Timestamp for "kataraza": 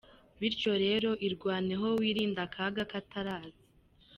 2.91-3.63